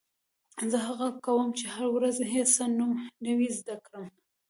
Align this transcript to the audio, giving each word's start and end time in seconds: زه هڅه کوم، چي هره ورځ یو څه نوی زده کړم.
زه 0.71 0.77
هڅه 0.87 1.07
کوم، 1.25 1.47
چي 1.57 1.65
هره 1.73 1.89
ورځ 1.95 2.15
یو 2.37 2.45
څه 2.55 2.63
نوی 3.25 3.49
زده 3.57 3.75
کړم. 3.85 4.05